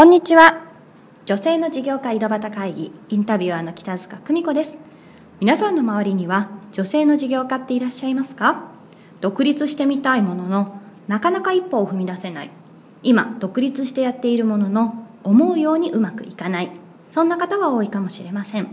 [0.00, 0.62] こんにちは。
[1.26, 4.78] 女性の事業家井戸端会議インタビュアーの北塚久美子です。
[5.40, 8.70] 皆さんの周りには女性の事業家っていらっしゃいますか？
[9.20, 12.50] 独立してみたいもののなかなか一歩を踏み出せない。
[13.02, 16.70] 今独立してやっているものの思うようにうまくいかない。
[17.12, 18.68] そんな方は多いかもしれません。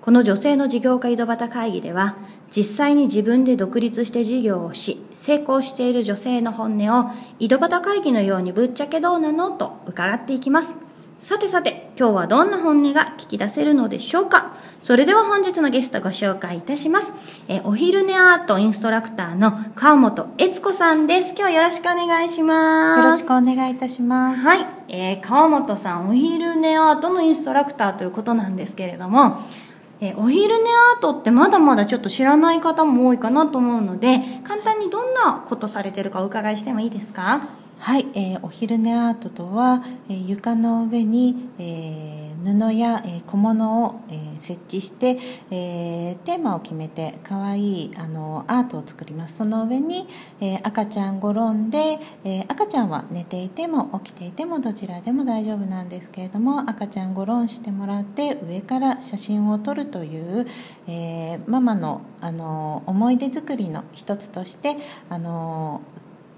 [0.00, 2.16] この女性の事業家井戸端会議では
[2.54, 10.76] 実際に自分で独立して事業をし成功している女性の本音を井戸端会議のようにぶっちゃけどうなのと伺っていきます
[11.18, 14.56] さてさて今日はどんな本音が聞き出せるのでしょうか？
[14.82, 17.12] それでは本日のゲストご紹介いたします。
[17.46, 21.34] えお昼寝アートインストラクターの川本悦子さんです。
[21.36, 22.98] 今日よろしくお願いします。
[23.00, 24.40] よろしくお願いいたします。
[24.40, 24.66] はい。
[24.88, 29.40] えー、川本さん、お昼寝アートのインストラクターということなんですけれども、
[30.00, 37.48] えお昼寝アートってまだまだちょっと知らない方も多いかなと思うので、簡単にどんなことされてるかお伺いしてもいいですか？
[37.78, 44.00] はい、えー、お昼寝アートとは、えー、床の上に、えー、布や、小物を、
[44.38, 45.16] 設置して、
[45.50, 49.36] テーマを決めてかわいいあのアートを作ります。
[49.38, 50.06] その上に、
[50.62, 51.98] 赤ちゃん転んで、
[52.48, 60.46] 赤ちゃんは寝ていても起きていてもどちらでも大丈夫なんですけれども赤ちゃん転んしてもらって上から写真を撮るという、
[61.46, 64.76] ママのあの思い出作りの一つとして
[65.08, 65.80] あの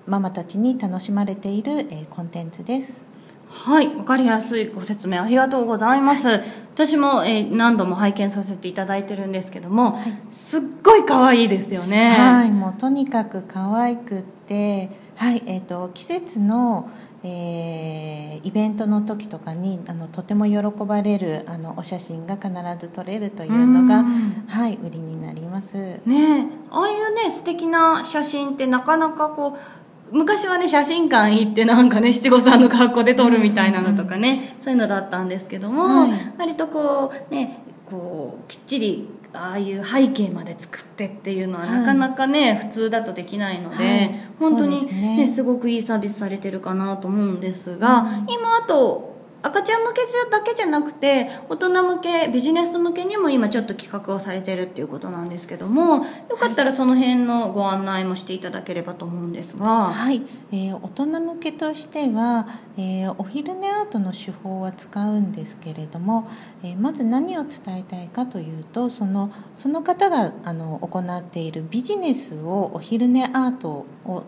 [0.07, 3.12] ママたちに楽しまれている、コンテンツです。
[3.53, 6.43] はい分かりやすいご説明ありがとうございます、はい、
[6.75, 12.11] 私も、えー、何度も拝見させていただいてるんですけども、はい、すっごい可愛いですよね。
[12.11, 16.89] はいもうとにかく可愛くってはいえーと、季節の
[17.25, 22.51] えー、イベントの時とかにあのとても喜ばれるあのお写真が必
[22.81, 24.05] ず撮れるというのが、
[24.49, 26.01] はい売りになります。
[26.05, 29.82] ねああいうね素敵な写真ってなかなかこう
[30.13, 49.12] 昔はね写真館行ってなんかね七五三の格好で撮るみたいなのとかね、そういうのだったんですけども、はい、割とこうねこうきっちりああいう背景まで作ってっていうのはなかなかね、はい、普通だとできないので、はい、本当にね、ねすごくいいサービスされてるかなと思うんですが、うん、今あと
[49.43, 59.93] 赤ちゃん向けだけじゃなくて大人向けビジネス向けにも今ちょっと企画をされてるっていうことなんですけどもよかったらその辺のご案内もしていただければと思うんですが。
[59.93, 60.23] はい、
[60.53, 66.29] えー、大人向けとしては、えー、お昼寝アートの手法は使うんですけれども、
[66.63, 74.25] えー、まず何を伝えたいかというとそのその方があの行っているビジネスをお昼寝アートを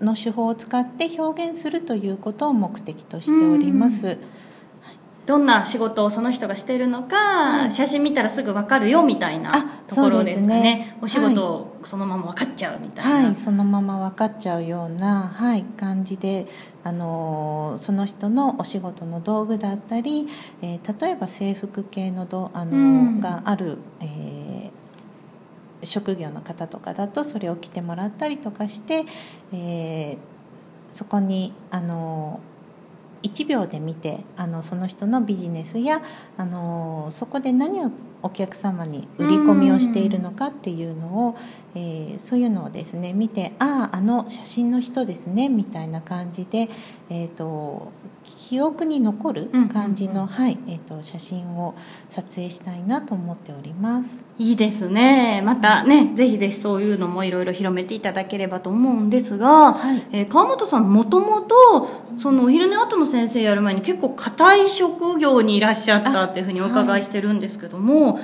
[0.00, 4.18] の手法を使って表現するということを目的としております。
[5.28, 9.52] どんな仕事をその人がしているのか、はい、写真見たらすぐ分かるよみたいな
[9.86, 16.46] ところですかね、ね、お仕事をそのまま分かっちゃうみたいな、はい、そのまま分かっちゃうような、はい、感じで、
[16.82, 20.26] あのその人のお仕事の道具だったり、
[20.62, 29.04] えー、例えば制服系のど、あの、うん、がある、えー、職業の方とかだとそれを着てもらったりとかして、
[29.52, 30.16] えー、
[30.88, 32.40] そこにあの
[33.22, 36.02] 1秒で見てあのその人のビジネスや
[36.36, 37.90] あのそこで何を
[38.22, 41.36] お客様に売り込みをしているのかっていうのを、
[41.74, 46.68] えー、そういうのをですね見てあああの写真の人ですねみたいな感じで、
[47.10, 47.90] えーと、
[48.48, 51.74] 記憶に残る感じの、はいえーと、写真を
[52.10, 54.24] 撮影したいなと思っております。
[54.38, 55.42] いいですね。
[55.44, 68.18] またねぜひぜひそういうのもいろいろ広めていただければと思うんですが、はい、えー、川本さんもともとそのお昼寝後の先生やる前に結構硬い職業にいらっしゃったっていうふうにお伺いしてるんですけども、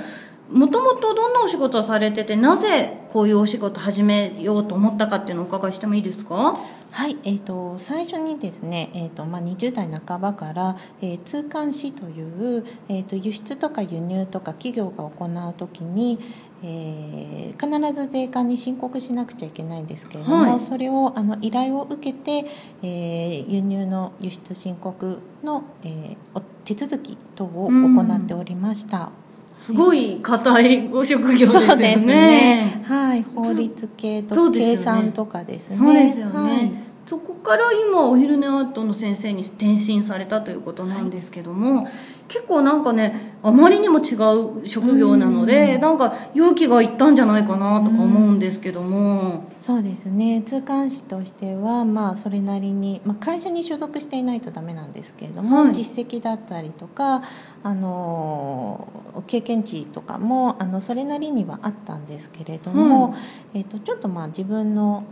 [0.53, 6.59] もともとどんなお仕事をされててなぜこういうお仕事始めようと思ったかっていうのをお伺いしてもいいですか？
[6.91, 16.21] はい、えーと、最初にですね、えーとまあ、20代半ばから、えー、通関士という、えーと、輸出とか輸入とか企業が行う時に、
[16.63, 22.49] えー、必ず税関に申告しなくちゃいけないんですけれども、はい、それをあの依頼を受けて、
[22.83, 29.11] えー、輸入の輸出申告の、えー、手続き等を行っておりました。
[29.57, 31.97] すごい硬いご職業ですよね。
[31.97, 35.77] ねはい、法律系と計算とかですね。
[35.77, 36.94] そうですよね。
[37.05, 41.93] はい、そこから今お昼寝アートの先生に転身されたということなんですけども、はい、
[42.29, 44.15] 結構なんかねあまりにも違
[44.63, 45.81] う職業なので、ん。
[45.81, 50.43] なんか勇気がいったんじゃないかなとか思うんですけども、うそうですね。
[50.43, 57.23] 通関士としてはまあそれなりに、まあ、会社に所属していないとダメなんですけれども、はい、実績だったりとか
[57.63, 58.89] あの
[59.27, 63.15] 経験値とかもあのそれなりにはあったんですけれども、
[63.55, 65.05] うん、えーと、ちょっとまあ自分の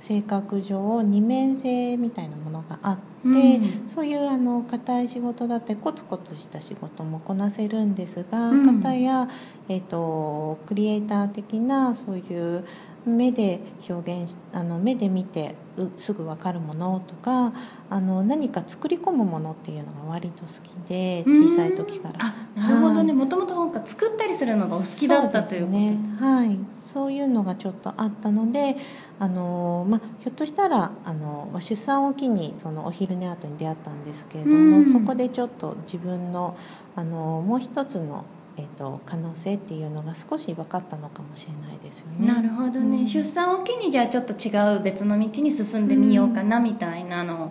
[0.00, 9.28] 性格上二面性みたいなものがあって、うん、そういうあの硬い仕事だってコツコツした仕事もこなせるんですが、うん、方や、
[9.68, 12.64] えーと、クリエイター的なそういう
[13.06, 15.54] 目で表現あの目で見て
[15.98, 17.52] すぐ分かるものとか
[17.88, 22.14] あの何か作り込むものっていうのが割と好きで小さい時から。
[22.20, 23.12] あなるほどね。
[23.12, 25.96] もともと作ったりするのがお好きだったというね。
[26.18, 26.58] はい。
[26.74, 28.76] そういうのがちょっとあったので
[29.18, 36.56] あの、まあ、ひょっとしたらあの出産を機にそのお昼寝後に出会ったんですけれどもそこでちょっと自分の
[36.96, 38.24] あのもう一つの
[38.60, 42.26] えーと、可能性っていうのが少し分かったのかもしれないですよね。
[42.26, 47.50] なるほどね、うん、出産を機にじゃあちょっと違う別の道に進んでみようかなみたいなの、うん、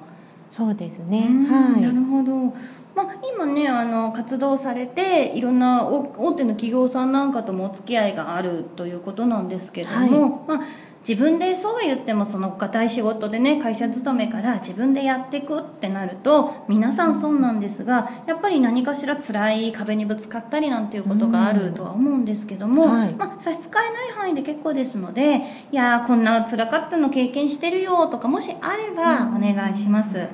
[0.52, 2.54] そうですね、はい、なるほど。
[2.96, 10.68] まあ、今ねあの活動されていろんな大手の企業さんなんかともお付き合いがあるということなんですけども、はい、まあ
[11.10, 25.42] 自分でそうは言ってもその硬い仕事でね会社勤めから自分でやっていくってなると皆さんそうなんですがやっぱり何かしら辛い壁にぶつかったりなんていうことがあるとは思うんですけども、はい、まあ、差し支えない範囲で結構ですので
[25.72, 30.30] いやこんな辛かったの経験してるよとかもしあればお願いします。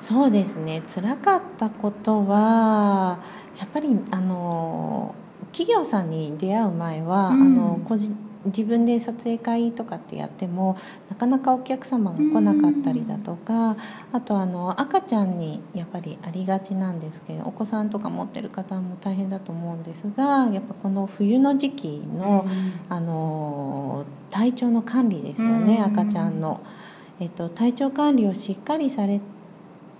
[0.00, 0.82] そうですね。
[0.92, 3.20] 辛かったことは
[3.56, 5.14] やっぱりあの
[5.52, 10.76] 企業さんに出会う前は、うん、あの個人自分で撮影会とかってやっても
[11.10, 13.76] なかなかお客様が来なかったりだとか
[14.12, 22.46] あとあの赤ちゃんにやっぱりありがちなんですけどお子さんとか持ってる方も大変だと思うんですがやっぱこの冬の時期の
[22.88, 26.60] あの体調の管理ですよね赤ちゃんの。
[27.20, 29.20] えっと、体調管理をしっかりされ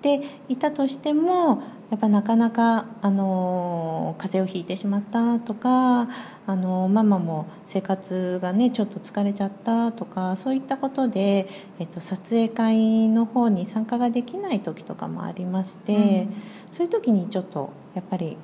[0.03, 6.09] ていたとしてもやっぱなかなか、あの風邪をひいてしまったとか、
[6.47, 11.49] あのママも生活がねちょっと疲れちゃったとかそういったことで、
[11.79, 16.35] えっと、撮影会の方に参加ができない時とかもありまして、うん、
[16.73, 18.37] そういう時にちょっとやっぱり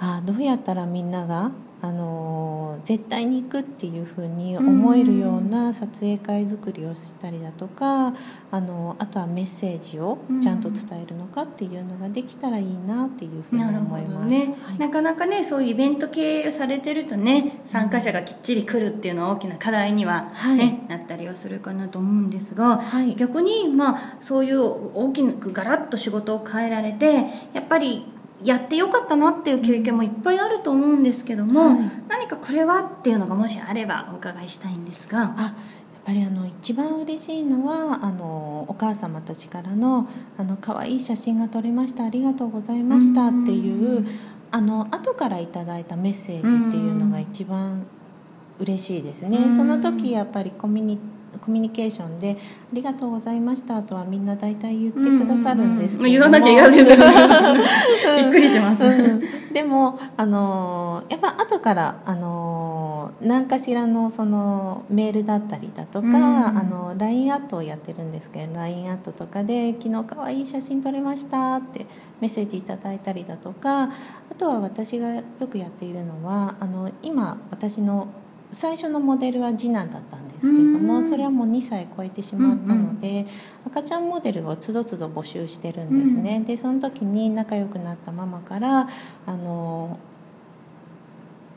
[0.00, 1.52] あどうやったらみんなが
[1.84, 8.14] あの絶対に行くっていうふうに思えるような撮影会作りをしたりだとか
[8.50, 14.56] あのあとはメッセージをちゃんと伝えるのかっていうのができたらいいなっていうふうに思います、ね。
[14.62, 24.62] はい、なかなかねそういうイベント系されてるとね参加者がきっちり来るっていうのは大きな課題にはね、はい、なったりはするかなと思うんですが、はい、逆にまあそういう
[24.94, 28.06] 大きくガラッと仕事を変えられてやっぱり
[28.44, 35.34] やってよかったなっていう経験もいっぱいあると思うんですけども、はい、何かこれはっていうのがもしあればお伺いしたいんですが。
[35.36, 35.42] あ
[36.06, 40.06] やっぱりあの一番嬉しいのはあのお母様たちからの
[40.36, 44.06] 「あの可愛い写真が撮れましたありがとうございました」っていう
[44.50, 47.86] あの後からいただいたメッセージっていうのが一番
[48.58, 49.50] 嬉しいですね。
[49.56, 50.98] その時やっぱりコミュニ
[51.38, 52.36] コミュニケーションで
[52.70, 59.22] 「ありがとうございました」とはみんな大体言ってくださるんですけども、言わなきゃ嫌ですよびっくりします、うん、
[59.52, 71.86] でもあのやっぱ後からあの何かしらのそのメールだったりだとか、あの LINE アットをやってるんですけど LINE アットとかで「昨日かわいい写真撮れました」って
[72.20, 73.90] メッセージいただいたりだとかあ
[74.36, 78.08] とは私がよくやっているのはあの今私の
[78.52, 83.26] 最初のモデルは次男だったんですけれどもそれはもう2歳超えてしまったので、
[83.66, 86.42] 赤ちゃんモデルをつどつど募集してるんですね。
[86.46, 88.88] でその時に仲良くなったママから
[89.26, 89.98] あの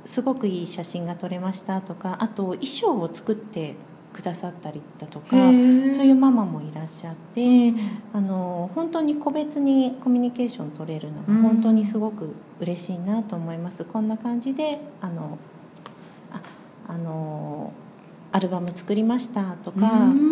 [0.05, 3.75] すごくいい写真が撮れましたとかあと衣装を作って
[4.13, 7.77] くださったりだとかそういうママもいらっしゃって、うん、
[8.13, 13.85] あの本当に個別にコミュニケーション取れるのが本当にすごく嬉しいなと思います。
[13.85, 15.37] こんな感じであの
[16.87, 17.73] あの
[18.31, 20.27] アルバム作りましたとか、あの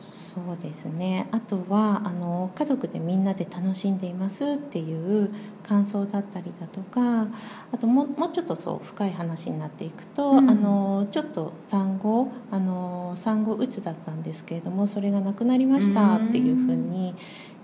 [0.00, 1.28] そうですね。
[1.32, 5.30] あとはあの家族でみんなで楽しんでいますっていう
[5.62, 7.28] 感想だったりだとか
[7.72, 17.14] あとももうちょっとそう深い話になっていくと、うん、あのちょっと産後あの産後うつだったんですけれどもそれがなくなりましたっていうふうに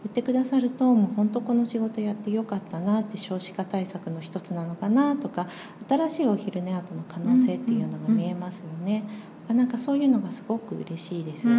[0.06, 5.46] 言ってくださるともう本当この仕事やってよかったなって少子化対策の一つなのかなとか
[5.88, 9.04] 新しいお昼寝後の可能性っていうのが見えますよね。
[9.48, 11.48] なんかそういうのがすごく嬉しいです。
[11.48, 11.56] や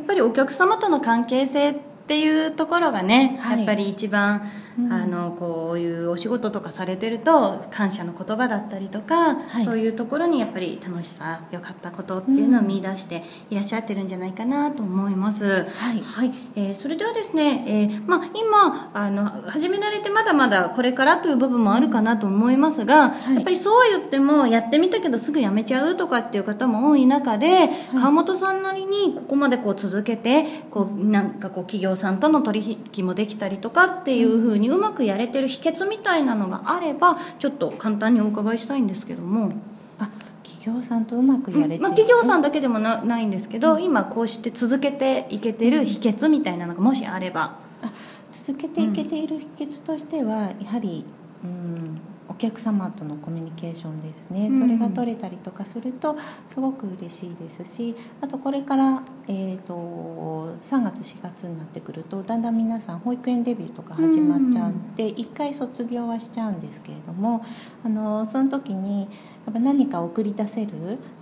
[0.00, 1.74] っぱりお客様との関係性っ
[2.06, 4.48] っていうところがね、はいやっぱり一番、
[4.78, 4.92] うん。
[4.92, 9.64] あのこういうお仕事とかされてると感謝の言葉だったりとか、はい。
[9.64, 15.44] そういうところにやっぱり楽しさ良かったことっていうのを見出していらっしゃってるんじゃないかなと思います。
[15.46, 16.00] はい。
[16.00, 23.34] はい、えーそれではですね、えーまあ、今あの始められてまだまだこれからという部分もあるかなと思いますが、い。
[23.34, 39.50] やっぱりそう言ってもやってみたけどすぐやめちゃうとかっていう方も多い中で、川本さんなりにここまでこう続けてこうなんかこう企業さんとの取引もできたりとかっていうふうにうまくやれてる秘訣みたいなのがあればちょっと簡単にお伺いしたいんですけども。
[39.98, 40.08] あ
[40.42, 47.92] 企業さんとうまくやれてる、まあ、企業さんだけでもなないんですけど、今こうして続けていけてる秘訣みたいなのがもしあれば、あ
[48.32, 51.04] 続けていけている秘訣としては、やはり、
[51.44, 54.60] うん、お客様とのコミュニケーションですね、うん。
[54.60, 56.16] それが取れたりとかすると
[56.48, 67.44] すごく嬉しいですしあとこれから、えー、と3月4月になってくるとだんだん皆さん保育園デビューとか始まっちゃうんで、1回卒業はしちゃうんですけれども
[67.84, 69.06] あのその時にや
[69.50, 70.72] っぱ何か送り出せる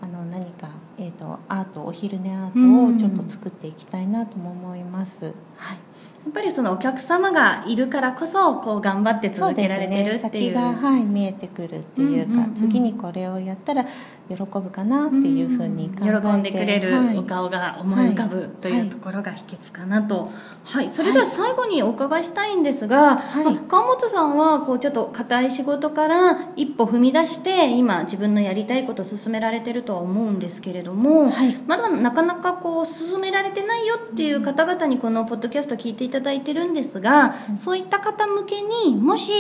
[0.01, 5.35] あの何か、えー、とアートお昼寝アートをちょっと作っていきたいなとも思います。
[5.57, 5.77] はい。
[5.77, 5.83] や
[6.29, 10.19] っぱりそのお客様がいるからこそこう頑張って続けられてるっていう。
[10.19, 12.55] 先が、はい、見えてくるっていうか、うんうんうん。
[12.55, 20.31] 次にこれをやったら喜ぶかなっていうふうに考えて、喜んでくれるはいお顔が思い浮かぶというところが秘訣かなと、
[20.65, 20.89] はい。
[20.89, 23.45] それでは最後にお伺いしたいんですが、はい。
[23.45, 31.55] まあ川本さんはこうちょっと硬い仕事から一歩踏み出して今自分のやりたいことを進められてるとは思うんですけれども、はい。
[31.67, 39.33] まだなかなかこう進められてないよっていう方々にこのポッドキャスト聞いていただいてるんですが、そういった方向けにもし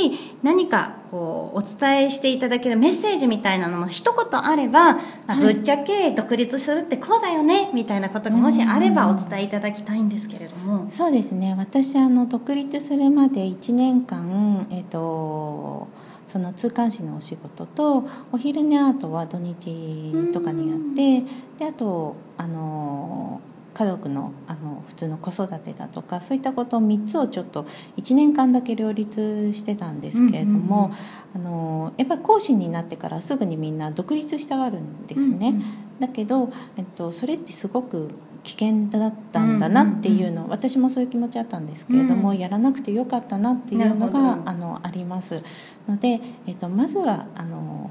[0.42, 10.90] 何かこうお伝えしていただけるメッセージみたいなのも一言あれば、まあぶっちゃけ独立するってこうだよねみたいなことがもしあればお伝えいただきたいんですけれども。
[10.90, 11.54] そうですね。
[11.56, 15.86] 私あの独立するまで1年間、えっと
[16.26, 21.20] その通関士のお仕事とお昼寝アートは土日とかにやって
[21.58, 23.40] であとあの
[23.74, 27.64] 家族のあの普通の子育てだとかそういったことを3つをちょっと
[27.96, 30.92] 1年間だけ両立してたんですけれども、
[31.34, 35.48] あのやっぱり講師になってからすぐにみんな独立したがるんですね。
[35.48, 35.62] うんうん。
[36.00, 38.10] だけど、えっと、それってすごく
[38.42, 42.38] 危険だったんだなっていうの、私もそういう気持ちあったんですけれども、うん。
[42.38, 45.42] やらなくてよかったなっていうのがあのあります。
[45.88, 47.90] ので、えっと、まずはあの、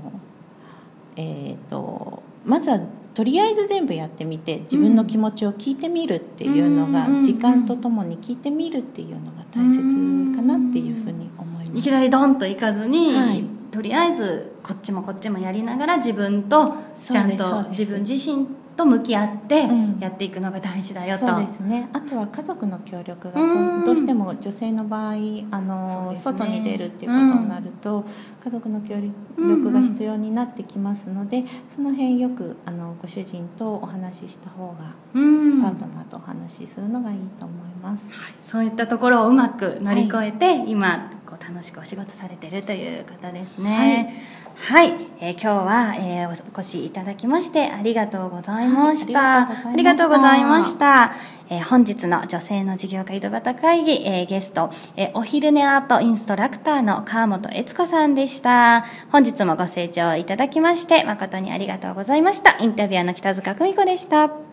[1.15, 2.79] えっと、まずは
[3.13, 7.23] とりあえず全部やってみて自分の気持ちを聞いてみるっていうのが、うん。
[7.23, 11.79] 時間とともに聞いてみるっていうのが大切かなっていうふうに思います。
[11.79, 13.43] いきなりドンといかずに、はい。
[13.71, 19.99] とりあえずこっちもこっちもやりながら自分とちゃんと自分自身と向き合ってうん。
[19.99, 21.89] やっていくのが大事だよと、そうですね。
[21.93, 23.83] あとは家族の協力がうん。
[23.83, 25.13] どどうしても女性の場合
[25.51, 26.15] あの、ね。
[26.15, 28.05] 外に出るっていうことになると、
[28.43, 28.95] 家族の協
[29.37, 35.61] 力が必要になってきますので、その辺よくあのご主人とお話しした方が、うん。
[35.61, 38.11] パートナーとお話しするのがいいと思います。
[38.41, 44.23] そういったところをうまく乗り越えて、今こう楽しくお仕事されてるという方ですね。
[44.55, 51.13] はい、えー今日は、えーお越しいただきましてありがとうございました、はいありがとうございました。
[51.49, 58.85] えー本日の女性の事業家井戸端会議、えーゲスト、えーお昼寝アートインストラクターの川本悦子さんでした。
[59.11, 62.57] 本日もご清聴いただきまして誠にありがとうございました。
[62.59, 64.52] インタビュアーの北塚久美子でした